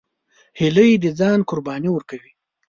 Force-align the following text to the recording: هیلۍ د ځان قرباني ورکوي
هیلۍ 0.59 0.91
د 1.03 1.05
ځان 1.19 1.39
قرباني 1.49 1.89
ورکوي 1.91 2.31